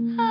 [0.00, 0.27] Ah.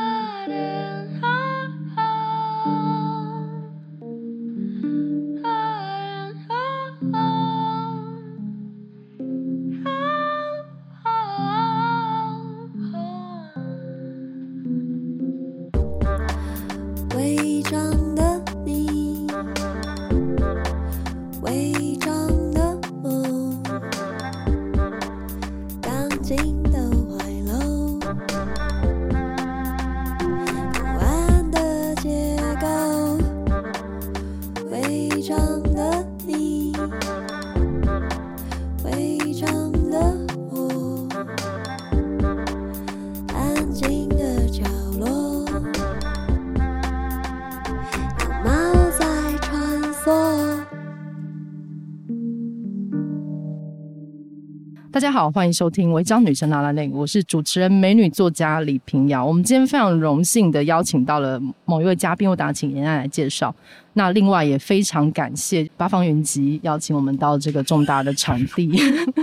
[55.08, 59.26] 家好，欢迎收听《违章女生 lalaLand》，我是主持人美女作家李平遥。
[59.26, 63.56] 我们今天非常荣幸的邀请到了某一位嘉宾，我等下请妍娜来介绍。
[63.94, 68.70] 那另外也非常感谢八方云集邀请我们到这个重大的场地，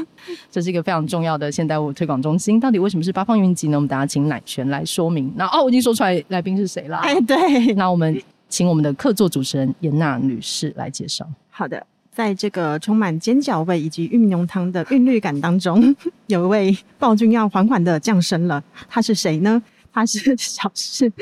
[0.50, 2.58] 这是一个非常重要的现代舞推广中心。
[2.58, 3.76] 到底为什么是八方云集呢？
[3.76, 5.30] 我们等下请奶泉来说明。
[5.36, 6.96] 那哦，我已经说出来来宾是谁了。
[6.96, 7.74] 哎，对。
[7.74, 8.18] 那我们
[8.48, 11.28] 请我们的客座主持人颜娜女士来介绍。
[11.50, 11.86] 好的。
[12.14, 15.94] 在这个充满煎饺味以及玉米浓汤的韵律感当中，
[16.28, 18.62] 有一位暴君要缓缓的降生了。
[18.88, 19.60] 他是谁呢？
[19.92, 21.12] 他是 小事，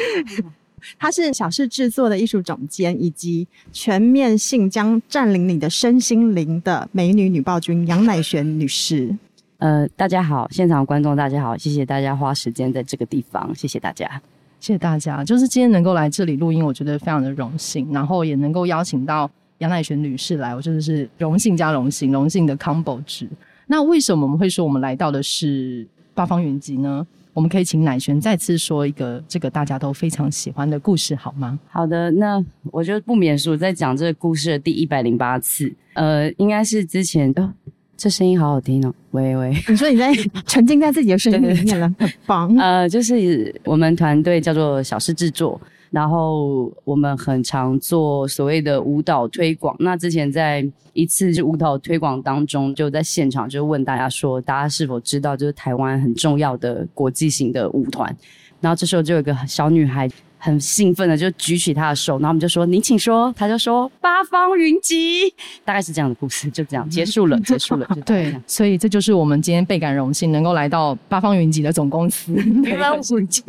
[0.99, 9.17] 他是小事制作的艺术总监，以及全面性将占领你的身心灵的美女女暴君杨乃璇女士。
[9.57, 14.21] 呃，大家好，现场观众大家好，谢谢大家花时间在这个地方，谢谢大家，
[14.61, 15.25] 谢谢大家。
[15.25, 19.31] 就是今天能够来这里录音，我觉得非常的荣幸，然后也能够邀请到。
[19.63, 23.29] 杨乃璇女士来，我真的是荣幸加荣幸，荣幸的 combo 值。
[23.69, 27.07] 那为什么我们会说我们来到的是八方云集呢？
[27.33, 31.59] 我们可以请乃璇再次说一个这个大家都非常喜欢的故事，好吗？
[31.71, 35.73] 好的，那我就不免俗，在讲这个故事的第一百零八次。
[35.95, 37.55] 呃，应该是之前，呃，
[37.97, 38.93] 这声音好好听哦。
[39.13, 40.13] 喂喂，你说你在
[40.45, 42.55] 沉浸在自己的声音里面了，很棒。
[42.57, 45.59] 呃，就是我们团队叫做小事制作。
[45.93, 49.77] 然后我们很常做所谓的舞蹈推广。
[49.79, 58.17] 那之前在一次就舞蹈推广当中，就在现场就问大家说，大家是否知道就是台湾很重要的国际型的舞团？
[58.61, 60.09] 然后这时候就有一个小女孩
[60.39, 65.33] 很兴奋的就举起她的手，然后我们就说：“你请说。”她就说：“八方云集。”
[65.65, 67.87] 大概是这样的故事，就这样结束了， 结束了。
[68.07, 72.33] 对，所以这就是我们今天倍感荣幸能够来到八方云集的总公司。
[72.79, 73.43] 八方云集。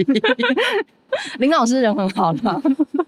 [1.39, 2.61] 林老师人很好的，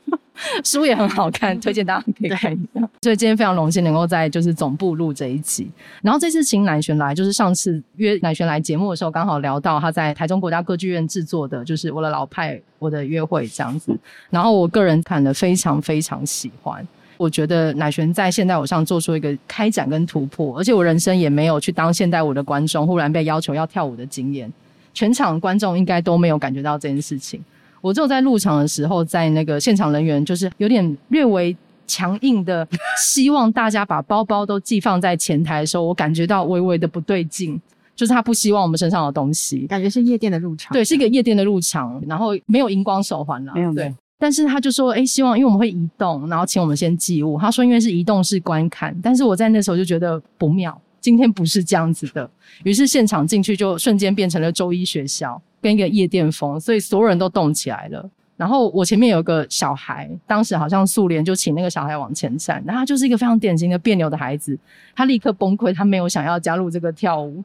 [0.63, 2.89] 书也很好看，推荐大家可以看一下。
[3.01, 5.69] 所以今天非常荣幸能够在就是总部录这一集。
[6.01, 13.95] 然后这次请乃璇来，就是上次约乃璇来节目的时候，刚好聊到他在台中国家歌剧院制作的，就是我的老派我的约会这样子。
[14.29, 16.85] 然后我个人看了非常非常喜欢，
[17.17, 24.51] 我觉得乃璇在现代舞上做出一个开展跟突破，而且我人生也没有去当现代舞的观众，忽然被要求要跳舞的经验，
[24.93, 27.43] 全场观众应该都没有感觉到这件事情。
[27.85, 32.67] 我只有在入场的时候，在那个现场人员就是有点略微强硬的，
[32.99, 37.61] 希望大家把包包都寄放在前台的时候，我感觉到微微的不对劲，
[37.95, 52.27] 就是他不希望我们身上的东西，感觉是夜店的入场，对，是一个夜店的入场，然后没有荧光手环了，没有，对，但是他就说，哎、欸，希望因为我们会移动，然后请我们先寄物，他说因为是移动式观看，但是我在那时候就觉得不妙，今天不是这样子的，
[52.63, 55.39] 于是现场进去就瞬间变成了周一学校。
[55.61, 58.07] 跟一个夜店风，所以所有人都动起来了。
[58.37, 64.57] 然后我前面有个小孩，当时好像素莲就请那个小孩往前站，然后他就是一个非常典型的别扭的孩子，
[64.95, 67.43] 他立刻崩溃，他没有想要加入这个跳舞。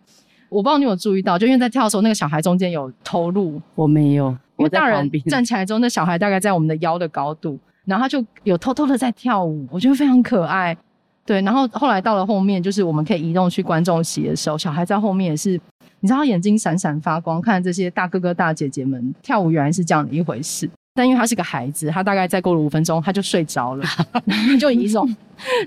[0.50, 4.28] 我不知道你有注意到，就因为在跳的时候，那个小孩中间有偷录，我没有，
[4.58, 10.76] 因为大人站起来之后，那小孩大概在我们的腰的高度，然后他就有偷偷的在跳舞，我觉得非常可爱。
[11.30, 15.52] 对，然后后来到了后面，就是我们可以移动去观众席的时候，小孩在后面也是。
[16.00, 20.68] 你知道他眼睛闪闪发光，看这些大哥哥大姐姐们跳舞，原来是这样的一回事。
[20.92, 23.84] 但因为他是个孩子，他大概再过了五分钟，他就睡着了，
[24.58, 25.08] 就以一种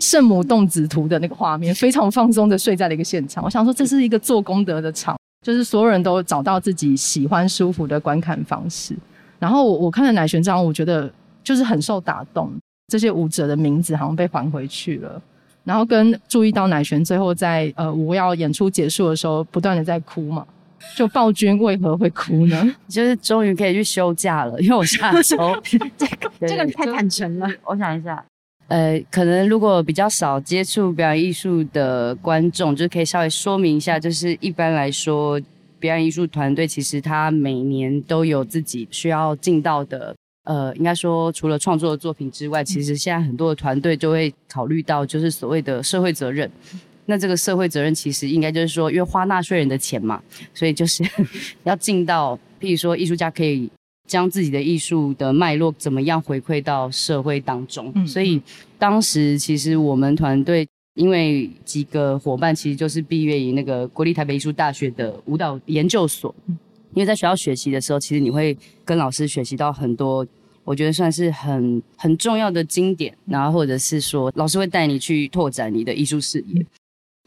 [0.02, 3.42] 圣母动子图的那个画面，非常放松的睡在了一个现场。
[3.42, 8.94] 我想说，这是一个做功德的场，就是所有人都找到自己喜欢舒服的观看方式。
[9.40, 11.10] 然后我我看了奶玄这样，我觉得
[11.42, 12.52] 就是很受打动。
[12.90, 15.22] 这些舞者的名字好像被还回去了。
[15.64, 20.46] 然后跟注意到乃璇最后在呃舞要演出结束的时候，不断的在哭嘛，
[20.96, 22.76] 就暴君为何会哭呢？
[22.90, 27.48] 就是终于可以去休假了，因为我下周这个 这个太坦诚了。
[27.66, 28.24] 我想一下，
[28.68, 35.40] 呃，可能如果比较少接触表演艺术的观众，就可以稍微说明一下，就是一般来说，
[35.80, 46.50] 表演艺术团队，其实他每年都有自己需要尽到的，呃，应该说除了创作的作品之外，其实现在很多的团队就会考虑到，就是所谓的社会责任。
[47.06, 50.22] 那这个社会责任其实应该就是说，因为花纳税人的钱嘛，
[50.54, 51.04] 所以就是
[51.64, 53.70] 要尽到，譬如说艺术家可以
[54.08, 57.92] 将自己的艺术的脉络怎么样回馈到社会当中。
[57.96, 58.42] 嗯，所以
[58.78, 60.68] 当时其实我们团队。
[60.96, 66.36] 因为几个伙伴其实就是毕业于那个国立台北艺术大学的舞蹈研究所，
[66.96, 70.26] 因为在学校学习的时候，其实你会跟老师学习到很多，
[70.64, 76.66] 我觉得算是很很重要的经典，然后或者是说老师会带你去拓展你的艺术视野。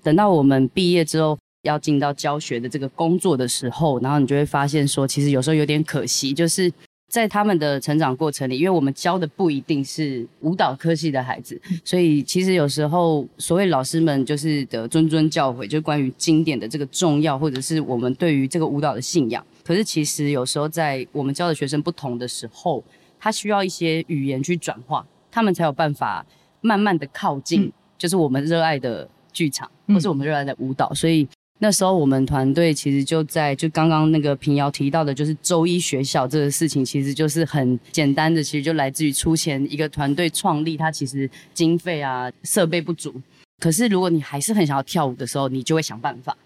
[0.02, 6.72] 等到我们毕业之后要进到教学的这个工作的时候，然后你就会发现说，其实有时候有点可惜，就是。
[7.08, 19.46] 在他们的成长过程里，因为我们教的不一定是舞蹈科系的孩子，所以其实有时候所谓老师们就是的谆谆教诲，就是关于经典的这个重要，或者是我们对于这个舞蹈的信仰。
[19.66, 22.84] 可是其实有时候在我们教的学生不同的时候，
[23.18, 26.24] 他需要一些语言去转化，他们才有办法
[26.60, 31.26] 慢慢的靠近，就是我们热爱的剧场，或是我们热爱的舞蹈，所以。
[31.58, 43.14] 那时候我们团队其实就在就刚刚那个平遥提到的，就是周一学校这个事情，其实就是很简单的，其实就来自于出钱一个团队创立，它其实经费啊设备不足，
[43.58, 46.36] 可是如果你还是很想要跳舞的时候，你就会想办法。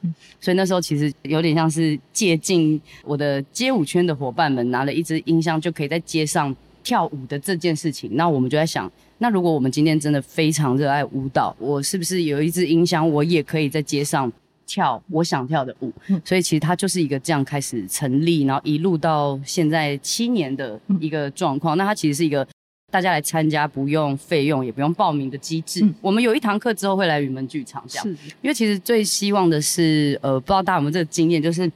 [0.40, 14.32] 所以那时候其实有点像是借镜我的街舞圈的伙伴们拿了一支音箱就可以在街上跳舞的这件事情，那我们就在想，那如果我们今天真的非常热爱舞蹈，我是不是有一支音箱，我也可以在街上。
[14.66, 15.92] 跳我想跳的舞，
[16.24, 21.76] 所以其实它就是一个这样开始成立，然后一路到现在七年的一个状况。
[21.76, 22.46] 那它其实是一个
[22.90, 25.86] 大家来参加不用费用也不用报名的机制。
[26.00, 28.06] 我们有一堂课之后会来云门剧场这样，
[28.42, 31.70] 因为其实最希望的是，呃，不知道大家有没有这个经验，就是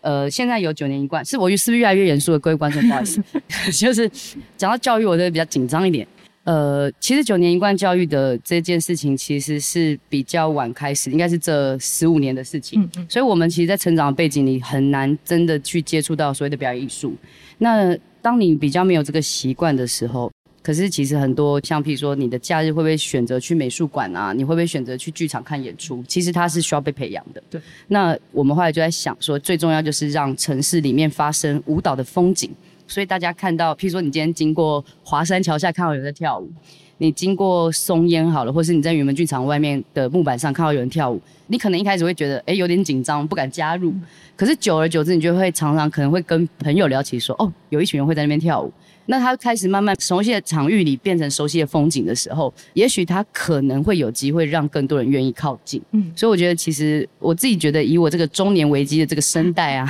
[0.00, 2.38] 呃，现在有九年一贯，是我是不是越来越严肃了？
[2.38, 3.22] 各位观众，不好意思，
[3.72, 4.10] 就是
[4.56, 6.06] 讲到教育，我就比较紧张一点。
[6.44, 12.82] 呃，其实九年一贯教育的这件事情，其实是比较晚开始，应该是这十五年的事情。
[12.82, 13.06] 嗯嗯。
[13.08, 17.14] 所以，我们其实，在成长的背景里，很难真的去接触到所谓的表演艺术。
[17.58, 20.32] 那当你比较没有这个习惯的时候，
[20.62, 24.32] 可是其实很多，像譬如说，你的假日会不会选择去美术馆啊？
[24.32, 26.02] 你会不会选择去剧场看演出？
[26.06, 27.42] 其实它是需要被培养的。
[27.50, 27.60] 对。
[27.88, 32.48] 那我们后来就在想说，最重要就是让城市里面发生舞蹈的风景。
[32.86, 36.48] 所以大家看到，譬如说你今天经过华山桥下看到有人在跳舞，
[36.98, 43.92] 你经过松烟好了，或是你在云门剧场外面的木板上看到有人跳舞，你可能一开始会觉得，哎、欸，有点紧张，不敢加入。
[44.36, 48.72] 可是久而久之，你就会常常可能会跟朋友聊起说，哦，有一群人会在那边跳舞。
[49.06, 55.82] 那他开始慢慢熟悉的场域里变成熟悉的风景的时候，也许他可能会有机会让更多人愿意靠近。
[55.90, 59.88] 嗯，所以我觉得其实我自己觉得，以我这个中年危机的这个声带啊，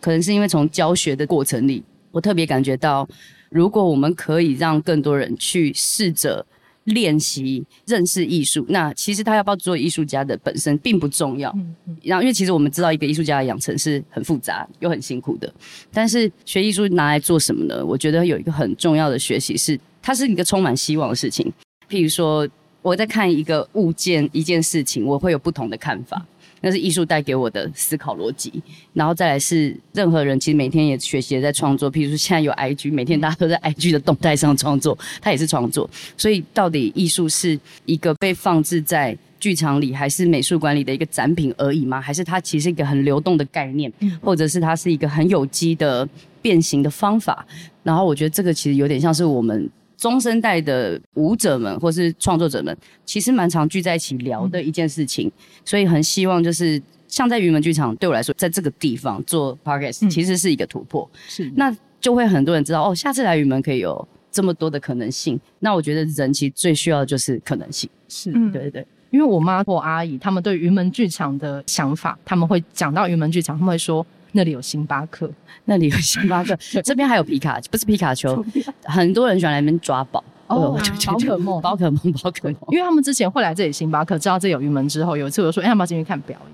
[0.00, 1.82] 可能是因为从教学的过程里。
[2.10, 3.06] 我特别感觉到，
[3.50, 6.44] 如果我们可以让更多人去试着
[6.86, 11.54] 练习认识艺术，那其实他要不要做艺术家的本身并不重要。
[12.02, 15.52] 然后，因为其实我们知道，一个艺术家的养成是很复杂又很辛苦的。
[15.92, 17.84] 但是学艺术拿来做什么呢？
[17.84, 21.52] 我觉得有一个很重要的学习是，它是一个充满希望的事情。
[21.88, 22.48] 譬如说，
[22.82, 26.24] 我在看一个物件、一件事情，我会有不同的看法。
[26.66, 28.60] 那是艺术带给我的思考逻辑，
[28.92, 35.88] 然后再来是任何人其实每天也学习也在创作，譬如说现在有 IG，每天大家都在 IG 的动态上创作，它也是创作。
[36.16, 42.00] 所以到底艺术是一个被放置在剧场里，还是美术馆里的一个展品而已吗？
[42.00, 46.08] 还是它其实是一个很流动的概念，或者是它是一个很有机的
[46.42, 47.46] 变形的方法？
[47.84, 49.70] 然后我觉得这个其实有点像是我们。
[49.96, 55.30] 中生代的舞者们或是创作者们，其实蛮常聚在一起聊的一件事情，
[55.64, 65.40] 所以很希望就是像在云门剧场，对我来说，在这个地方做 podcast 其实是一个突破，是那就会很多人知道哦，下次来云门可以有这么多的可能性。
[65.60, 74.06] 那我觉得人其实最需要的就是可能性，是对对对，因为我妈或阿姨他们对云门剧场的想法，他们会讲到云门剧场，他们会说。
[74.36, 75.28] 那里有星巴克，
[75.64, 78.44] 那里有星巴克， 这边还有皮卡，不是皮卡丘，
[78.84, 80.22] 很多人喜欢来那边抓宝。
[80.46, 86.50] 哦，宝可梦，宝可梦，宝可梦，因为他们之前会来这里星巴克，知道这里有云门之后，有一次我就说，哎，要不要进去看表演？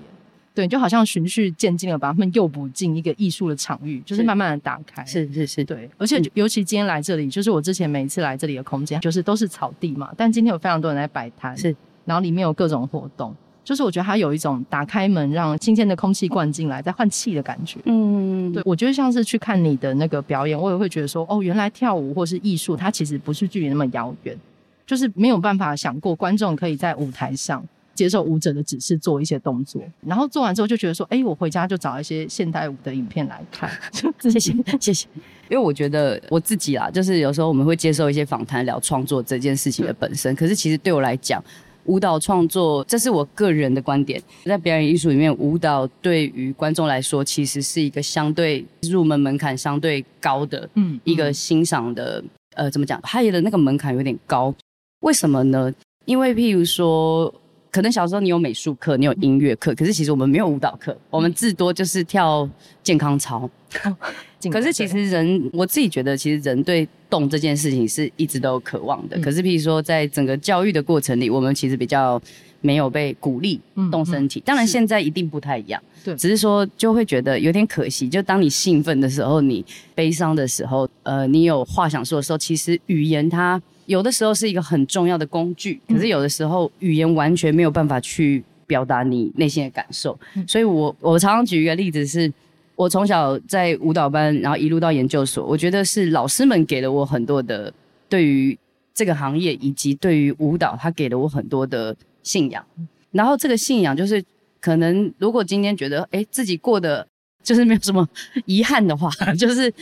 [0.55, 11.75] 对，就好像循序渐进的把他们诱捕进一个艺术的场域，就是慢慢的打开，是是是，对，而且尤其今天来这里，就是我之前每一次来这里的空间，就是都是草地嘛，但今天有非常多人在摆摊，是，
[12.05, 13.35] 然后里面有各种活动。
[13.63, 17.79] 就是我觉得它有一种打开门，让新鲜的空气灌进来，再换气的感觉。
[17.85, 24.37] 嗯，对，我觉得像是去看你的那个表演，我也会觉得说，哦，原来跳舞或是艺术，它其实不是距离那么遥远，
[24.85, 27.63] 就是没有办法想过观众可以在舞台上
[27.95, 33.69] 接受舞者的指示做一些动作，然后做完之后就觉得说，哎，我回家就找一些现代舞的影片来看。
[34.19, 34.39] 谢谢
[34.79, 35.07] 谢谢，
[35.47, 41.41] 因为我觉得我自己啦，就是有时候我们会接受一些访谈聊创作这件事情的本身，可是其实对我来讲，
[41.85, 52.23] 舞蹈创作这是我个人的观点，在表演艺术里面，舞蹈对于观众来说其实是一个相对入门门槛相对高的，嗯，一个欣赏的，
[52.55, 52.99] 嗯、呃，怎么讲？
[53.03, 54.53] 它的那个门槛有点高，
[55.01, 55.73] 为什么呢？
[56.05, 57.33] 因为譬如说。
[57.73, 62.47] 可能小时候你有美术课，你有音乐课，可是其实我们没有舞蹈课，我们至多就是跳
[62.83, 63.49] 健康操。
[64.51, 69.19] 可是其实人，我自己觉得，其实人对动这件事情是一直都有渴望的。
[69.21, 72.21] 可是譬如说，在整个教育的过程里，我们其实比较
[72.61, 74.39] 没有被鼓励动身体。
[74.41, 78.07] 当然现在一定不太一样，对，只是说就会觉得有点可惜。
[78.07, 79.65] 就当你兴奋的时候，你
[79.95, 83.59] 悲伤的时候，呃，你有话想说的时候，其实语言它。
[83.85, 90.17] 有的时候是一个很重要的工具，可是有的时候语言完全没有办法去表达你内心的感受。
[90.47, 92.31] 所以我我常常举一个例子是，
[92.75, 97.73] 我从小在舞蹈班，然后一路到研究所，我觉得是老师们给了我很多的
[98.07, 98.57] 对于
[98.93, 102.65] 这个行业以及对于舞蹈，他给了我很多的信仰。
[103.11, 104.23] 然后这个信仰就是，
[104.59, 107.05] 可能如果今天觉得诶自己过得
[107.43, 108.07] 就是没有什么
[108.45, 109.73] 遗憾的话， 就是。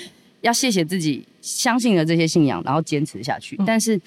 [0.42, 3.58] 要谢谢自己相信了这些信仰，然后坚持下去。
[3.66, 4.00] 但是，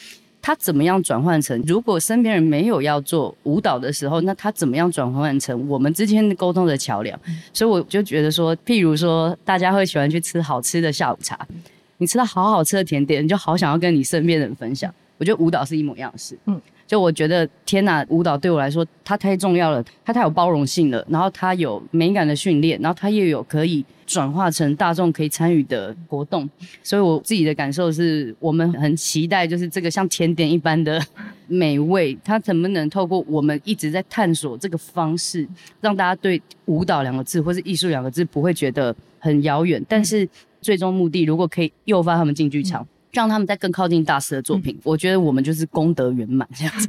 [0.42, 1.58] 他怎么样转换成？
[1.66, 7.18] 如果身边人没有要做舞蹈的时候，那他怎么样转换成我们之间的沟通的桥梁？
[7.52, 11.46] 所以我就觉得说，譬如说，大家会喜欢去吃好吃的下午茶，
[11.98, 14.92] 你吃到好好吃的甜点，你就好想要跟你身边的人分享。
[15.16, 16.38] 我觉得舞蹈是一模一样的事。
[16.46, 16.60] 嗯。
[16.86, 26.48] 就我觉得天呐，舞蹈对我来说它太重要了，它太有包容性了，然后它有美感的训练，然后它又有可以转化成大众可以参与的活动，
[26.82, 31.00] 所以我自己的感受是我们很期待，就是这个像甜点一般的
[31.46, 35.48] 美味，它能不能透过我们一直在探索这个方式，
[35.80, 40.28] 让大家对舞蹈两个字或是艺术两个字不会觉得很遥远，但是
[40.60, 42.82] 最终目的如果可以诱发他们进剧场。
[42.82, 46.88] 嗯让他们再更靠近大师的作品，嗯、我觉得我们就是功德圆满这样子，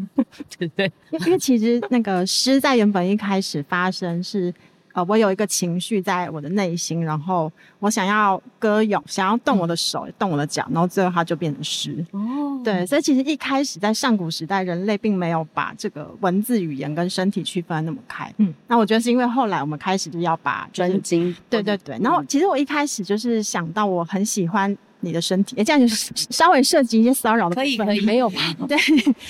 [0.57, 0.91] 对 不对？
[1.23, 4.51] 因为其实那个诗在原本一开始发生是，
[4.95, 12.03] 呃，我有一个情绪在我的内心，然后我想要歌咏，想要动我的手，嗯、动我的脚，然后最后它就变成诗。
[12.11, 18.33] 哦，对，所以其实一开始在上古时代，人类并没有把这个文字语言跟身体区分那么开。
[18.37, 21.99] 嗯，那我觉得是因为后来我们开始就要把专精，对对对。
[22.01, 24.75] 然后其实我一开始就是想到我很喜欢。
[25.01, 27.85] 你的身体，哎，这样就是 稍微涉及一些骚扰的部分。
[27.85, 28.41] 可以，可以，没有吧？
[28.67, 28.75] 对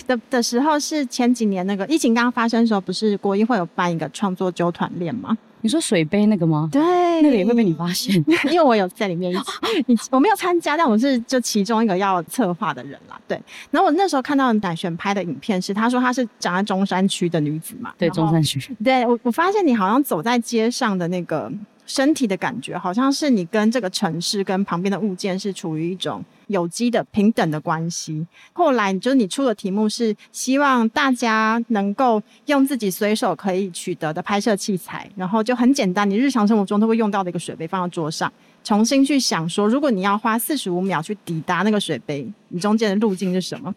[0.07, 5.37] 的的时候是前几年那个疫情刚刚发生的时候，不是国艺会有办一个创作纠团练吗？
[5.65, 6.69] 你说水杯那个吗？
[6.71, 6.79] 对，
[7.23, 9.41] 那个也会被你发现， 因为我有在里面一起。
[9.87, 13.19] 你我没有参加，但我是就其中一个要策划的人啦。
[13.27, 13.41] 对，
[13.71, 17.91] 然后我那时候看到乃璇拍的影片是，他说他是长在中山区的女子嘛。
[17.97, 18.61] 对，中山区。
[18.83, 21.51] 对我，我发现你好像走在街上的那个。
[21.87, 28.25] 身体的感觉好像是你跟这个城市跟旁边的物件是处于一种有机的平等的关系。
[28.53, 38.31] 后来就是你出的题目是希望大家能够用自己随手可以取得的拍摄器材，然后就很简单，你日常生活中都会用到的一个水杯放到桌上，
[38.63, 43.73] 重新去想说，如果你要花四十五秒去抵达那个水杯，你中间的路径是什么？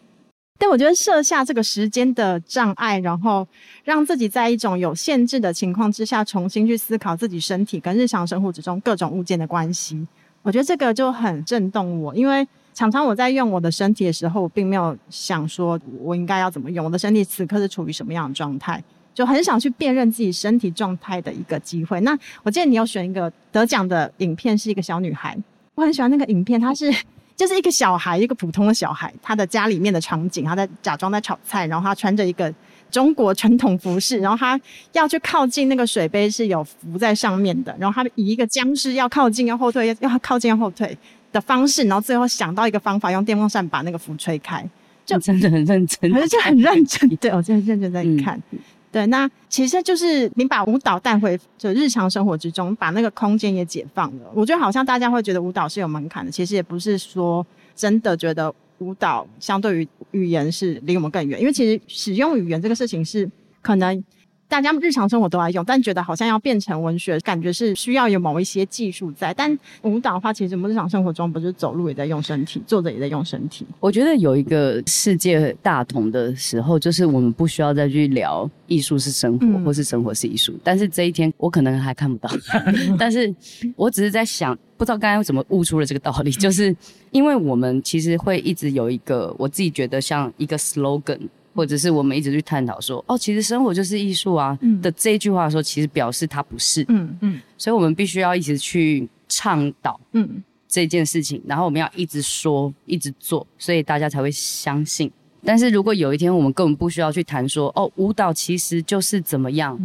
[0.61, 3.47] 但我觉得设下这个时间的障碍，然后
[3.85, 10.05] 让自己在一种有限制的情况之下，重新去思考自己身体跟日常生活之中各种物件的关系。
[10.41, 18.83] 我觉得这个就很震动我，因为常常我在用我的身体的时候，并没有想说我应该要怎么用，我的身体此刻是处于什么样的状态，
[19.13, 21.99] 就很想去辨认自己身体状态的一个机会。
[22.01, 25.37] 那我记得你有选一个得奖的影片，是一个小女孩，
[25.75, 26.93] 我很喜欢那个影片，她是。
[27.39, 32.53] 就是一个小孩，一个普通的小孩，他的家里面的场景，他在假装在炒菜，然后他穿着一个
[32.91, 34.59] 中国传统服饰，然后他
[34.91, 40.97] 要去靠近那个水杯是有浮在上面的，然后他以一个僵尸要靠近要后退要要靠近要后退
[41.31, 44.67] 的方式，然后最后想到一个方法，用电风扇把那个符吹开，
[45.05, 48.41] 就真的很认真， 而且很认真， 对，我真的认真在看。
[48.51, 48.59] 嗯
[48.91, 54.31] 对，那其实就是你把舞蹈带回就日常生活之中，把那个空间也解放了。
[54.33, 57.45] 我觉得好像大家会觉得舞蹈是有门槛的，其实也不是说
[57.75, 63.29] 真的觉得舞蹈相对于语言是离我们更远，因为其实使用语言这个事情是
[63.61, 64.03] 可能。
[64.49, 69.31] 大家日常生活都爱用，但觉得好像要变成文学，感觉是需要有某一些技术在。
[69.31, 73.63] 但舞蹈的话，其实我们日常生活中不是走路也在用身体， 坐着也在用身体。
[73.79, 80.57] 我觉得有一个世界大同的时候，就是我们不需要再去聊艺术是生活，嗯、或是生活是艺术。
[80.63, 82.29] 但是这一天，我可能还看不到。
[82.97, 83.31] 但是
[83.75, 86.75] 我只是在想，不知道刚才为什么悟出了这个道理，就是
[87.11, 91.19] 因为我们其实会一直有一个，我自己觉得像一个 slogan。
[91.53, 96.85] 或者是我们一直去探讨说，哦，其实生活就是艺术啊的这一句话说，其实表示它不是。
[96.87, 105.11] 嗯嗯，所以我们必须要一直去倡导嗯这件事情，然后我们要一直说，一直做，所以大家才会相信。
[105.43, 109.79] 但是如果有一天我们根本不需要去谈说，哦，舞蹈其实就是怎么样，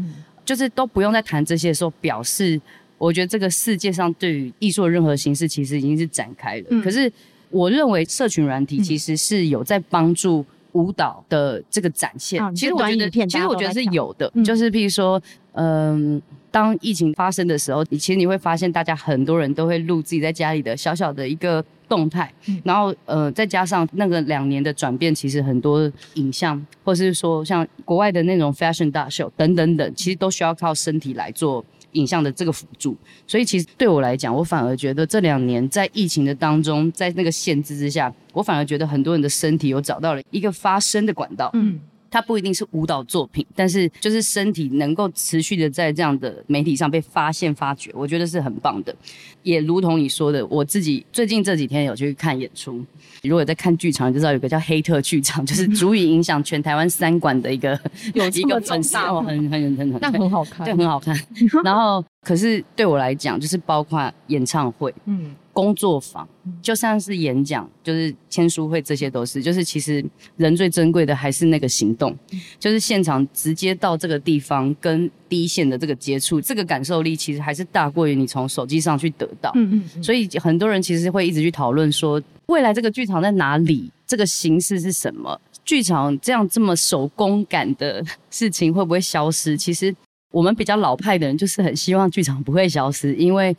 [0.44, 2.60] 就是都不用再谈这些的时候，表示
[2.98, 6.82] 我觉得这个世界上对于艺术的任何形式其实已经是展开了。
[6.82, 7.12] 可是。
[7.50, 10.44] 我认为社群软体其实是有在帮助
[10.74, 12.40] 舞蹈的这个展现。
[12.40, 14.30] 嗯、其实我觉得，其实我觉得是有的。
[14.34, 15.20] 嗯、就是譬如说，
[15.52, 22.32] 嗯、呃，当疫情发生的时候，其实你会发现，大家很多人都会录自己在家里的小小的一个动态。
[22.46, 31.64] 嗯、然后，呃，再加上那个两年的转变，其实很多影像，或是说像国外的那种 fashion 大秀等等等，其实都需要靠身体来做。
[31.94, 32.96] 影像的这个辅助，
[33.26, 41.50] 所以其实对我来讲，我反而觉得这两年在疫情的当中，在那个限制之下，我反而觉得很多人的身体有找到了一个发声的管道。
[41.54, 41.80] 嗯。
[42.14, 48.94] 它不一定是舞蹈作品，但是就是身体能够持续的在这样的媒体上被发现、发掘，我觉得是很棒的。
[49.42, 52.80] 也如同你说的，我自己最近这几天有去看演出，
[53.24, 57.76] 如果在看剧场，就知道有个叫黑特剧场，就是足以影响全台湾三馆的一个
[58.14, 61.18] 有一个粉丝哦，很很很很，但很好看，对，很好看。
[61.64, 65.34] 然后，可是对我来讲，就是包括演唱会，嗯。
[65.54, 66.28] 工作坊
[66.60, 69.40] 就像是演讲，就是签书会，这些都是。
[69.40, 70.04] 就是其实
[70.36, 72.14] 人最珍贵的还是那个行动，
[72.58, 79.52] 就是现场直接到这个地方跟第一线的这个接触，这个感受力其实还是大过于你从手机上去得到。
[79.54, 80.02] 嗯嗯。
[80.02, 83.90] 所以很多人其实会一直去讨论说，未来这个剧场在哪里？
[84.04, 85.40] 这个形式是什么？
[85.64, 89.56] 剧场这样这么手工感的事情会不会消失？
[89.56, 89.94] 其实
[90.32, 93.56] 我们比较老派的人就是很希望剧场不会消失，因为。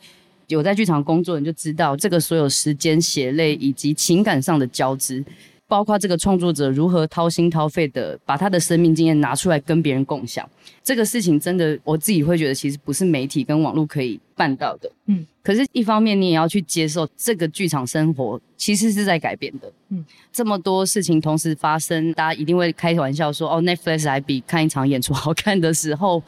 [0.48, 5.24] 有在剧场工作的人就知道，这个所有时间、血泪以及情感上的交织，
[5.66, 10.48] 包括这个创作者如何掏心掏肺的把他的生命经验拿出来跟别人共享，
[10.84, 14.90] 这个事情真的我自己会觉得，其实不是媒体跟网络可以办到的。
[15.06, 19.72] 嗯，可是一方面你也要去接受这个剧场生活其实是在改变的。
[19.88, 26.22] 嗯，这么多事情同时发生，大家一定会开玩笑说，哦，Netflix 还比看一场演出好看的时候。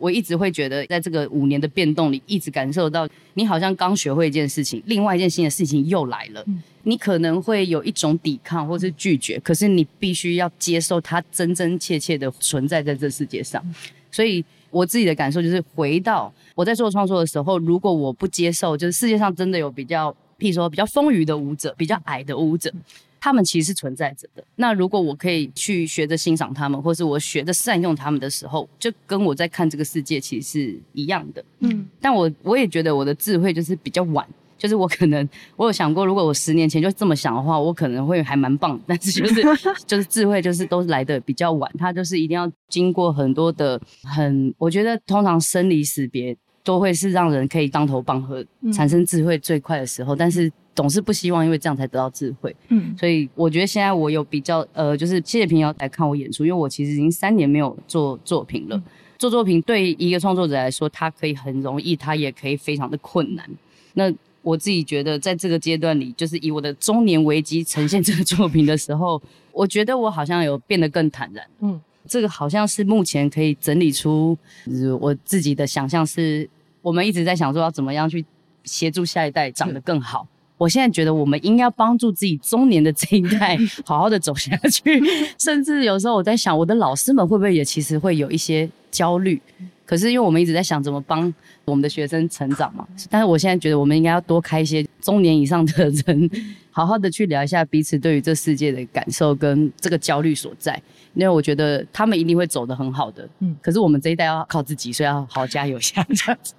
[0.00, 6.42] 我一直会觉得，在这个五年的变动里，一直感受到你好像刚学会一件事情，另外一件新的事情又来了。
[6.46, 13.62] 嗯、你可能会有一种抵抗或是拒绝，可是你必须要接受它真真切切的存在在这世界上。
[13.66, 13.74] 嗯、
[14.10, 22.72] 所以我自己的感受就是，回到我在做创作的时候，如果我不接受，就是世界上真的有比较，譬如说比较丰腴的舞者，比较矮的舞者。
[23.20, 24.42] 他们其实是存在着的。
[24.56, 31.44] 那如果我可以去学着欣赏他们，或是我学着善用他们的时候，就跟我在看这个世界其实是一样的。
[31.60, 38.80] 嗯，但我我也觉得我的智慧就是比较晚，就是我可能我有想过，如果我十年前就这么想的话，我可能会还蛮棒。
[38.86, 39.42] 但是就是
[39.86, 50.50] 就是智慧就是都来的比较晚，它就是一定要经过很多的很，我觉得通常生离死别都会是让人可以当头棒喝，产生智慧最快的时候，但是。
[50.74, 58.76] 总是不希望因为这样才得到智慧，嗯，所以我觉得现在我有比较，呃，就是谢谢平遥来看我演出，因为我其实已经三年没有做作品了。
[58.76, 58.82] 嗯、
[59.18, 63.48] 做作品对一个创作者来说，他可以很容易，他也可以非常的困难。
[63.94, 64.10] 那
[64.42, 69.20] 我自己觉得，在这个阶段里，就是以我的中年危机呈现这个作品的时候，
[69.52, 71.44] 我觉得我好像有变得更坦然。
[71.60, 76.48] 嗯，这个好像是目前可以整理出，就是我自己的想象是，
[76.80, 78.24] 我们一直在想说要怎么样去
[78.64, 80.22] 协助下一代长得更好。
[80.22, 85.00] 嗯我现在觉得我们应该要帮助自己中年的这一代 好好的走下去，
[85.40, 89.40] 甚至有时候我在想，我的老师们会不会也其实会有一些焦虑？
[89.86, 91.32] 可是因为我们一直在想怎么帮
[91.64, 96.30] 我们的学生成长嘛，但是我现在觉得我们应该要多开一些中年以上的人，
[96.70, 100.80] 好好的去聊一下彼此对于这世界的感受跟这个焦虑所在。
[101.14, 106.54] 因为我觉得他们一定会走得很好的，嗯，可是我们这一代要靠自己，所以要好好加油一下这样子。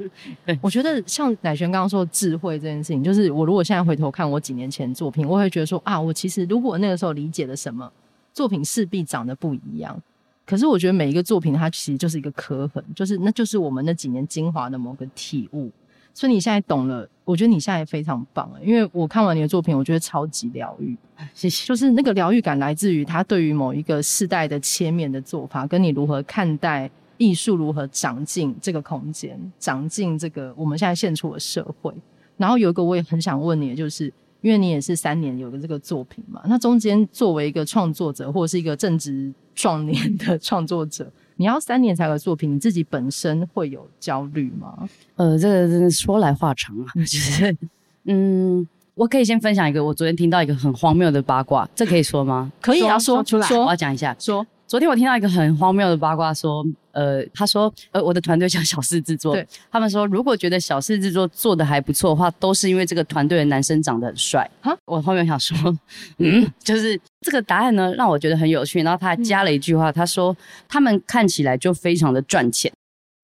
[0.45, 7.91] 对，我觉得像乃璇刚刚说的智慧这件事情，就是我如果现在回头看我几年前作品，我会觉得说啊，我其实如果那个时候理解了什么，
[8.33, 10.01] 作品势必长得不一样。
[10.45, 15.71] 可是我觉得每一个作品它其实就是一个刻痕，就是那就是我们那几年精华的某个体悟。
[16.13, 20.95] 所以你现在懂了，我觉得你现在也非常棒，因为我看完你的作品，我觉得超级疗愈。
[21.33, 21.65] 谢谢。
[21.67, 31.93] 就是那个疗愈感来自于他对于某一个世代的切面的做法，跟你如何看待艺术，如何长进这个空间，长进这个我们现在现处的社会。
[32.37, 41.11] 然后有一个我也很想问你的，就是因为你也是三年有个这个作品嘛，那中间作为一个创作者或者是一个正值壮年的创作者。
[41.41, 44.87] 你要三年才有作品，你自己本身会有焦虑吗？
[45.15, 46.85] 呃，这个真的说来话长啊。
[47.01, 47.57] 就是，
[48.03, 52.51] 嗯，我可以先分享一个，我昨天听到一个很荒谬的八卦，这可以说吗？
[52.61, 53.47] 可以啊，说，说出来。
[53.57, 54.15] 我要讲一下。
[54.19, 64.49] 说，昨天我听到一个很荒谬的八卦，说，呃，他说，呃，我的团队叫小事制作，对，他们说，如果觉得小事制作做的还不错的话，都是因为这个团队的男生长得很帅。
[64.61, 65.77] 哈，我后面想说，
[66.19, 68.81] 嗯，就是这个答案呢，让我觉得很有趣。
[68.81, 70.33] 然后他还加了一句话，他说，
[70.69, 72.71] 他们看起来就非常的赚钱。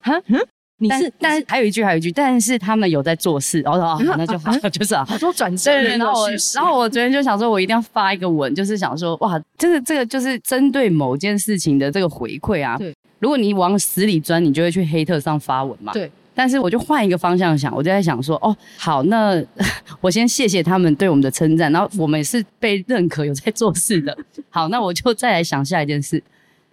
[0.04, 0.46] 哈，嗯。
[0.80, 5.72] 你是，但是还有一句，还有一句，但是他们有在做事，然后说啊，那就好， 就是啊，好多转折。
[5.72, 12.78] 对对，然后我，然后我昨天就想说，我一定要发一个文，就是想说，哇，这个这个就是针对某件事情的这个回馈啊。
[12.78, 15.92] 对，如果你往死里钻，你就会去黑特上发文嘛。
[15.94, 19.44] 对，但是我就换一个方向想，我就在想说，哦，好，那
[20.00, 24.16] 我先谢谢他们对我们的称赞，然后我们也是被认可有在做事的。
[24.52, 26.22] 好，那我就再来想下一件事。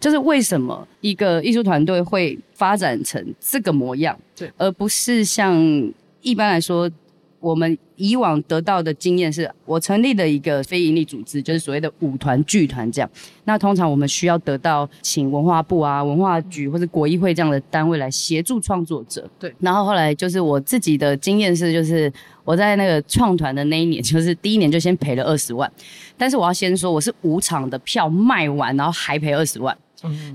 [0.05, 5.57] 就是为什么一个艺术团队会发展成这个模样，对，而不是像
[6.21, 6.91] 一般来说，
[7.41, 13.11] 我们以往得到的经验是，我成立了一个非营利组织，就是所谓的舞团剧团这样。
[13.45, 19.55] 那通常我们需要得到请文化部啊、文化局或者国艺会这样的单位来协助创作者，对。
[19.59, 22.13] 然后后来就是我自己的经验是，就是
[22.45, 25.73] 我在那个创团的那一年，就是第一年就先赔了二十万，
[26.19, 29.75] 但是我要先说，我是五场的票卖完，然后还赔二十万。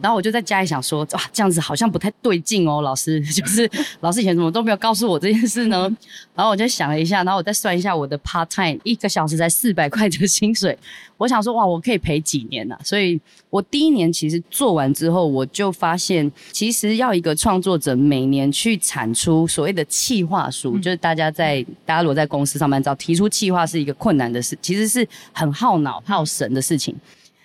[0.02, 3.70] 然后我就在家里想说，哇，这样子好像不太对劲哦，老师， 就是
[4.02, 5.90] 老师以前怎么都没有告诉我这件事呢？
[6.36, 10.78] 然后我就想了一下，然后我再算一下我的 part time 一个小时才四百块的薪水，
[11.18, 12.78] 我想说，哇，我可以赔几年呢？
[12.84, 26.96] 所以我第一年其实做完之后，我就发现，其实要一个创作者每年去产出所谓的企划书，就是大家在大家如果在公司上班，知道提出企划是一个困难的事，其实是很耗脑耗神的事情。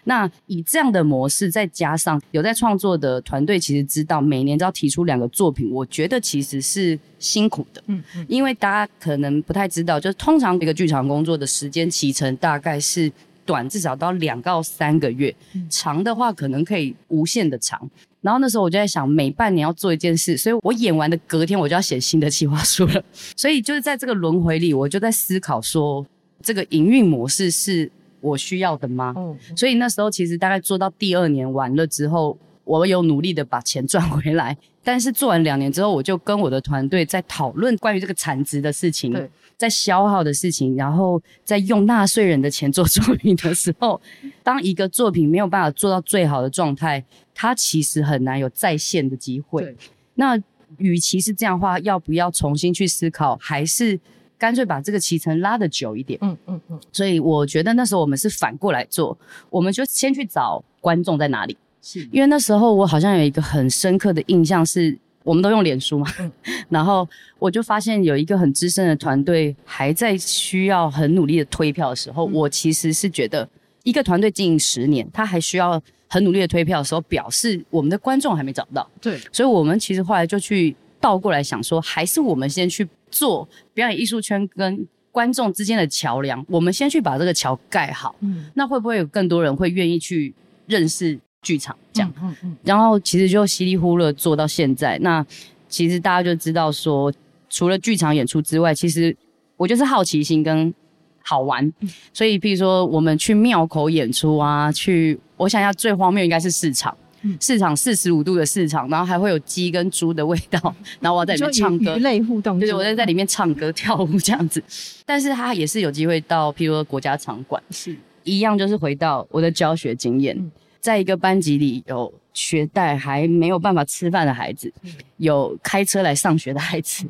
[0.05, 7.83] 那以这样的模式，再加上有在创作的团队，其实知道每年都要提出两个作品，我觉得其实是辛苦的。
[7.87, 13.11] 嗯嗯，因为大家可能不太知道，就是通常一个剧场工作的时间期程大概是
[13.47, 15.35] 短，至少到两到三个月，
[15.71, 17.91] 长的话可能可以无限的长。
[18.21, 23.03] 然后那时候我就在想，每半年要做一件事，所以我演完的隔天我就要写新的企划书了。
[23.37, 26.07] 所以就是在这个轮回里，我就在思考说，
[26.43, 27.91] 这个营运模式是。
[28.25, 29.13] 我需要的吗？
[29.17, 34.57] 嗯，所以那时候其实大概做到第二年完了之后，我有努力的把钱赚回来。
[34.83, 39.15] 但是做完两年之后，我就跟我的团队在讨论关于这个产值的事情，
[39.57, 44.01] 在消耗的事情，然后在用纳税人的钱做作品的时候，
[44.43, 47.03] 当一个作品没有办法做到最好的状态，
[47.35, 49.75] 它其实很难有再现的机会。
[50.15, 50.39] 那
[50.79, 54.01] 与其是这样的话，要不要重新去思考，还是？
[54.37, 59.17] 干脆把这个期程拉的久一点，嗯嗯嗯，所以我觉得那时候我们是反过来做，
[59.49, 62.01] 我们就先去找观众在哪里，是。
[62.13, 66.31] 因为那时候我好像有一个很深刻的印象是，我们都用脸书嘛，嗯、
[66.69, 73.49] 然后我就发现有一个很资深的团队还在需要很努力的推票的时候，嗯、我其实是觉得
[73.85, 82.87] 一个团队经营十年，他还需要很努力的推票的时候，表示我们的观众还没找到，对，所以我们其实后来就去倒过来想说，还是我们先去。
[83.15, 88.17] 做表演艺术圈跟观众之间的桥梁，我们先去把这个桥盖好。
[88.19, 90.35] 嗯，那会不会有更多人会愿意去
[90.67, 91.77] 认识剧场？
[91.93, 92.57] 这样，嗯嗯，嗯。
[92.65, 94.99] 然后其实就稀里糊涂做到现在。
[94.99, 95.25] 那
[95.69, 97.13] 其实大家就知道说，
[97.49, 99.17] 除了剧场演出之外，其实
[99.57, 100.75] 我就是好奇心跟
[101.23, 101.65] 好玩。
[101.81, 106.97] 嗯、所以，譬如说我们去庙口演出啊，去我想一下最荒谬应该是市场。
[107.41, 110.59] 市场四十五度的市场，然后还会有鸡跟猪的味道，
[111.01, 114.63] 然后我要在里面唱歌，鱼类互动，就是我在在里面唱歌跳舞这样子。
[115.07, 117.97] 但是他也是有机会到，譬如说国家场馆，是。
[118.25, 124.73] 一样，就是回到我的教学经验，在一个班级里有学贷还没有办法吃饭的孩子，
[125.19, 127.07] 有开车来上学的孩子，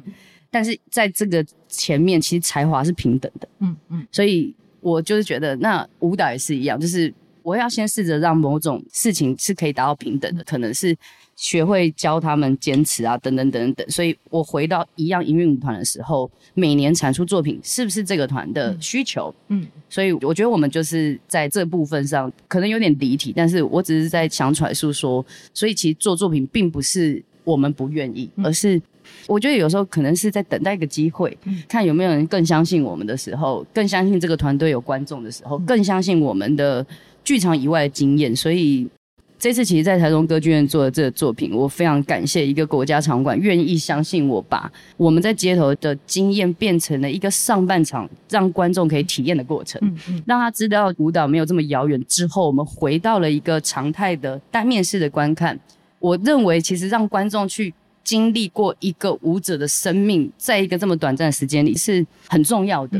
[0.50, 7.12] 但是在这个前面，其实才华是平等的，嗯嗯，所以我就是觉得，那舞蹈也是一样，就是。
[7.44, 10.96] 我要先试着让某种事情是可以达到平等的，可能是
[11.36, 13.90] 学会教他们坚持啊，等等等等等。
[13.90, 19.32] 所以我回到一样营运舞团的时候，每年产出作品是不是这个团的需求？
[19.48, 28.80] 嗯，所以我觉得我们就是在这部分上可能有点离题，但是我只是在想揣诉说，所以其实做作品并不是我们不愿意，而是
[29.26, 31.36] 我觉得有时候可能是在等待一个机会，
[31.68, 36.86] 看有没有人更相信我们的时候，更相信这个团队有观众的时候，更相信我们的。
[37.24, 38.86] 剧场以外的经验，所以
[39.36, 52.02] 这次其实，在台中歌剧院做的这个作品，我非常感谢一个国家场馆愿意相信我，把我们在街头的经验变成了一个上半场让观众可以体验的过程，嗯嗯，让他知道舞蹈没有这么遥远。
[52.06, 55.58] 之后，我们回到了一个常态的单面式的观看。
[55.98, 62.98] 我认为，其实让观众去经历过一个舞者的生命，在一个这么短暂的时间里是很重要的，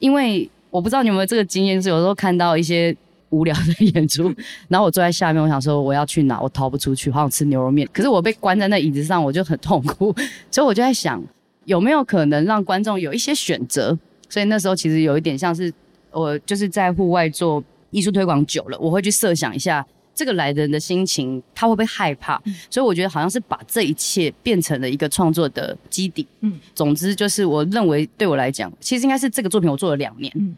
[0.00, 2.94] 因为我不知道你有没有这个经验，是有时候看到一些。
[3.30, 4.32] 无聊的演出，
[4.68, 10.14] 然后我坐在下面，我想说我要去哪，我逃不出去，好想吃牛肉面，可是我被关在那椅子上，我就很痛苦，
[10.50, 11.22] 所以我就在想
[11.64, 13.98] 有没有可能让观众有一些选择。
[14.30, 15.72] 所以那时候其实有一点像是
[16.10, 22.40] 我就是在户外做艺术推广久了，我会去设想一下这个来的人的心情，他会不会害怕？
[22.44, 26.26] 嗯、所以我觉得好像是把这一切变成了一个创作的基底。
[26.40, 30.32] 嗯，总之就是我认为对我来讲，其实应该是这个作品我做了两年。
[30.36, 30.54] 嗯。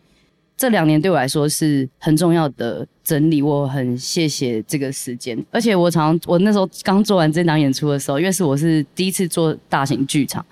[0.61, 5.43] 这两年对我来说是很重要的整理，我很谢谢这个时间。
[5.51, 10.45] 而且我常我那时候刚做完这档演出的时候，因为是我是第一次做大型剧场，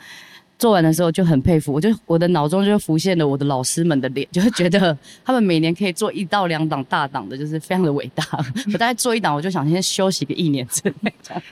[0.59, 8.25] 做完的时候就很佩服，我就我的脑中就浮现了我的老师们的脸，就会觉得 他们每年可以做一到两档大档的，就是非常的伟大。
[8.73, 11.43] 我大概做一档，我就想先休息个一年之类的。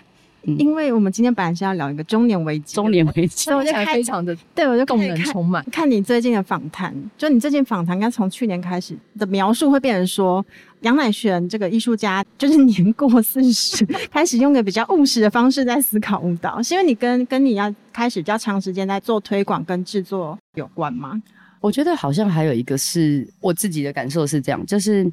[0.58, 5.64] 因为我们今天本来是要聊一个中年危机，中年危机，所以我就非常的对，我就动能充满。
[5.72, 10.44] 看你最近的访谈，就你最近访谈，应该从去年开始的描述会变成说，
[10.82, 21.20] 杨乃璇这个艺术家就是年过四十， 开始用个比较务实的方式在思考舞蹈，是因为你跟跟你要开始比较长时间在做推广跟制作有关吗？
[21.60, 25.10] 我觉得好像还有一个是我自己的感受是这样，就是。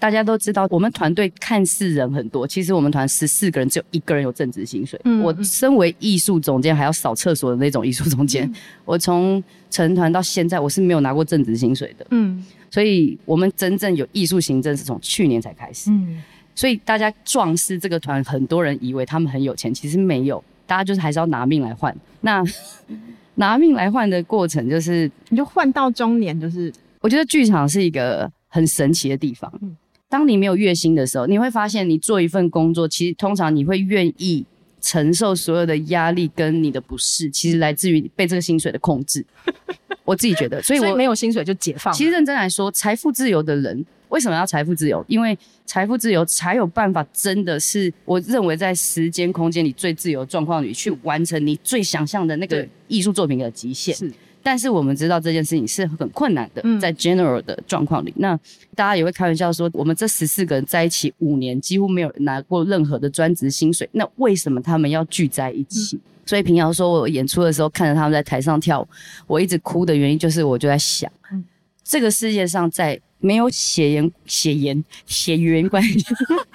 [0.00, 4.98] 大家都知道，我们团队看似人很多，其实我们团十四个人只有一个人有正职薪水。
[5.04, 8.54] 嗯，我身为艺术总监，还要扫厕所的那种艺术总监，嗯、
[8.86, 12.06] 我从成团到现在，我是没有拿过正职薪水的。
[12.12, 15.90] 嗯，所以我们真正有艺术行政是从去年才开始。
[15.90, 16.22] 嗯，
[16.54, 21.94] 所以大家壮士这个团，很多人以为他们很有钱，其实没有，大家就是还是要拿命来换。
[22.22, 22.42] 那
[23.36, 29.52] 拿命来换的过程，就是你就换到中年，就是我觉得剧场是一个很神奇的地方。
[29.60, 29.76] 嗯
[30.10, 34.44] 当你没有月薪的时候，你会发现你做一份工作，其实通常你会愿意
[34.80, 39.24] 承受所有的压力跟你的不适，其实来自于被这个薪水的控制。
[40.04, 41.94] 我自己觉得，所以我没有薪水就解放。
[41.94, 45.04] 其实认真来说，财富自由的人为什么要财富自由？
[45.06, 53.94] 因为财富自由才有办法，真的是我认为在时间空间里最自由的状况里去完成你最想象的那个艺术作品的极限。
[53.94, 54.12] 是。
[54.42, 58.36] 但是我们知道这件事情是很困难的，在 general 的状况里，嗯、那
[58.74, 65.96] 大家也会开玩笑说，我们这十四个人在一起五年，几乎没有拿过任何的专职薪水，那为什么他们要聚在一起？
[65.96, 68.88] 嗯、所以平遥说，我演出的时候看着他们在台上跳舞，
[69.26, 71.44] 我一直哭的原因就是，我就在想，嗯、
[71.84, 76.02] 这个世界上在没有血缘、血缘、血缘关系，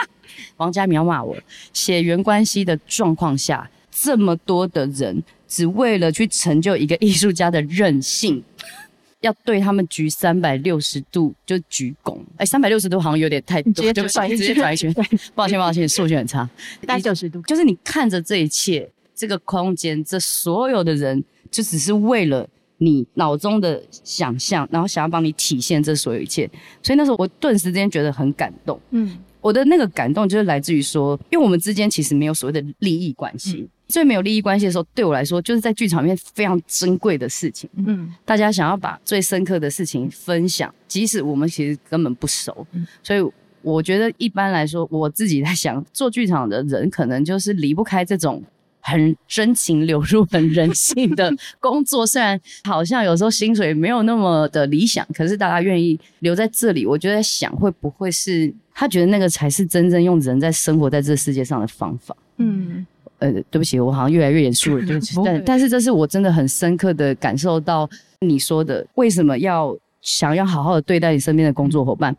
[0.57, 1.37] 王家苗骂我
[1.71, 5.23] 血缘关系的状况下，这么多的人。
[5.55, 8.43] 只为了去成就一个艺术家的任性，
[9.21, 12.19] 要对他们鞠三百六十度就鞠躬。
[12.35, 14.93] 哎，三百六十度好像有点太多，直接转一圈，直接转一圈。
[15.33, 16.43] 抱歉，抱歉，数学很差。
[16.85, 22.45] 大概九十度，就是你看着这一切，这个空间，这所有的人，就只是为了
[22.79, 26.49] 你脑中的想象，然后想要帮你体现这所有一切。
[26.83, 28.77] 所以那时候我顿时之间觉得很感动。
[28.91, 29.17] 嗯。
[29.41, 37.69] 我的那个感动就是来自于说，因为我们之间其实没有所谓的利益关系，嗯、所以没有利益关系的时候，对我来说就是在剧场里面非常珍贵的事情。
[37.75, 42.65] 嗯，大家想要把最深刻的事情分享，即使我们其实根本不熟。
[42.71, 48.43] 嗯，所以我觉得一般来说，我自己在想，做剧场的人可能就是离不开这种。
[48.87, 62.15] 很真情流露、很人性的工作，虽然好像有时候薪水没有那么的理想，可是大家愿意留在这里，我就在想，会不会是他觉得那个才是真正用人在生活在这世界上的方法？
[62.37, 62.85] 嗯，
[63.19, 65.15] 呃，对不起，我好像越来越严肃了，对不起。
[65.23, 67.89] 但但是这是我真的很深刻的感受到
[68.21, 72.15] 你说的，为什么要想要好好的对待你身边的工作伙伴？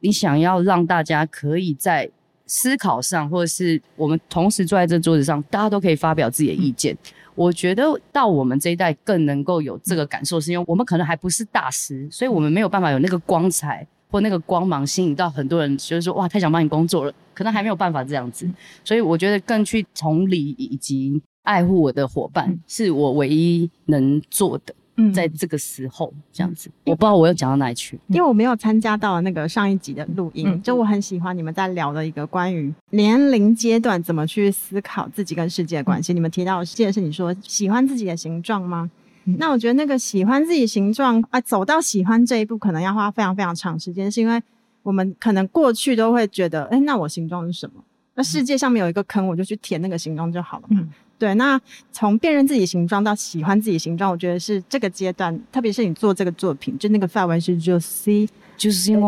[0.00, 2.10] 你想要让大家可以在。
[2.50, 6.94] 思考上，或者是我们同时坐在这桌子上，大家都可以发表自己的意见。
[6.94, 18.48] 嗯、我觉得到我们这一代更能够有这个感受，是因为我们可能还不是大师，所以我们没有办法有那个光彩或那个光芒吸引到很多人，就是说哇，太想帮你工作了，可能还没有办法这样子。
[18.84, 24.74] 所以我觉得更去同理以及爱护我的伙伴，是我唯一能做的。
[25.00, 30.48] 嗯，在这个时候这样子，我不知道我又讲到哪里去，因为我没有参加到那个上一集的录音。
[30.48, 36.12] 嗯、就我很喜欢你们在聊的一个关于年龄阶段怎么去思考自己跟世界的关系。
[36.12, 38.90] 嗯、你们提到，记得是你说喜欢自己的形状吗？
[39.24, 44.40] 嗯、那我觉得那个喜欢自己形状啊，走到喜欢这一步，可能要花非常非常长时间，是因为
[44.82, 47.74] 我们可能过去都会觉得，哎，那我形状是什么？
[48.14, 50.78] 那世界上面有一个坑，我就去填那个形状就好了嘛。
[50.80, 58.92] 嗯对，那从辨认自己形状到喜欢自己形状，我觉得是这个阶段，特别是你做这个作品，就那个范文是 Je suis，就是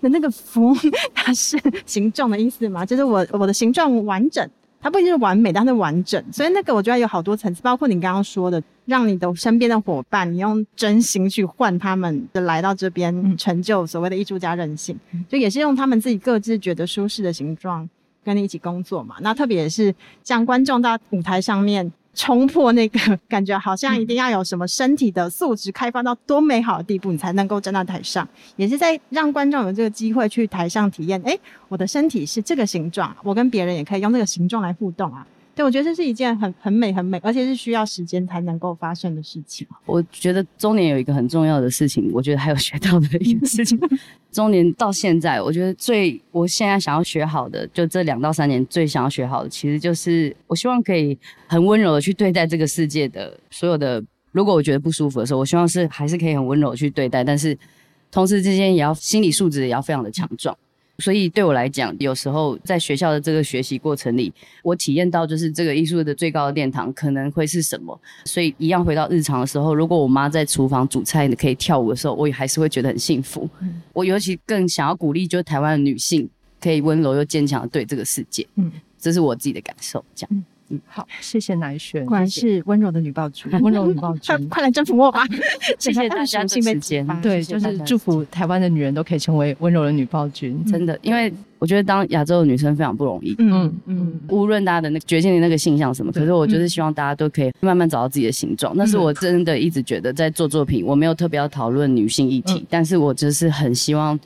[0.00, 0.76] 那个风，
[1.12, 2.86] 它是形状的意思嘛？
[2.86, 4.48] 就是我我的形状完整，
[4.86, 6.24] 它不一定是完美，但是完整。
[6.30, 14.96] 所以那个我觉得有好多层次，包括你刚刚说的，让你的身边的伙伴，你用真心去换他们的来到这边成就所谓的艺术家任性，
[15.28, 17.90] 就也是用他们自己各自觉得舒适的形状
[18.24, 19.16] 跟你一起工作嘛。
[19.22, 21.92] 那特别也是像观众到舞台上面。
[22.16, 22.98] 冲破那个
[23.28, 28.26] 感觉，好像一定要有什么身体的素质开发到多美好的地步，你才能够站到台上，
[28.56, 31.20] 也是在让观众有这个机会去台上体验。
[31.22, 35.24] 诶，我的身体是这个形状，我跟别人也可以用这个形状来互动啊。
[35.56, 39.66] 对，我觉得这是一件很很美很美，而且是需要时间才能够发生的事情。
[39.86, 43.80] 我觉得中年有一个很重要的事情，我觉得还有学到的一个事情。
[44.30, 54.04] 中年到现在，我觉得最我现在想要学好的，就这两到三年最想要学好的，其实就是我希望可以很温柔的去对待这个世界的所有的。
[54.32, 57.56] 如果我觉得不舒服的时候，我希望是还是可以很温柔的去对待，但是
[58.10, 60.54] 同时之间也要心理素质也要非常的强壮。
[60.98, 64.32] 所以对我来讲，有时候在学校的这个学习过程里，
[64.62, 67.98] 我体验到就是这个艺术的最高的殿堂可能会是什么。
[68.24, 73.48] 所以一样回到日常的时候，如果我妈在厨房煮菜可以跳舞的时候，我也还是会觉得很幸福。
[73.60, 76.28] 嗯、我尤其更想要鼓励，就是台湾的女性
[76.60, 78.46] 可以温柔又坚强的对这个世界。
[78.54, 80.04] 嗯，这是我自己的感受。
[80.14, 80.30] 这样。
[80.32, 85.24] 嗯嗯，好，谢谢乃瑄，果然是温柔的女暴君， 温柔女暴君， 快来征服我吧！
[85.78, 98.72] 谢谢大家的时间，对，就是祝福台湾的女人都可以成为温柔的女暴君，真的，因为我觉得当亚洲的女生非常不容易，嗯嗯，无论大家的那个决定的那个性向什么，可是我就是希望大家都可以慢慢找到自己的形状。
[98.76, 104.18] 那是我真的一直觉得在做作品，我没有特别要讨论女性议题，但是我就是很希望。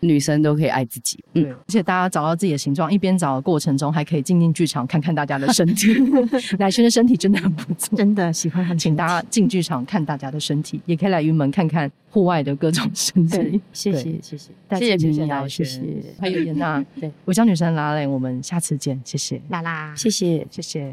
[0.00, 5.94] 女生都可以爱自己，嗯，而且大家找到自己的形状，一边找的过程中，还可以进进剧场看看大家的身体。
[6.58, 13.60] 乃瑄的身体真的很不错，真的喜欢，很请大家进剧场看大家的身体，也可以来云门看看户外的各种身体。
[13.72, 15.80] 谢谢，谢谢，谢谢，谢谢乃瑄，谢谢，
[16.20, 20.92] 还有颜讷， 对，我叫女生拉蕾，我们下次见，谢谢，拉拉，谢谢，谢谢。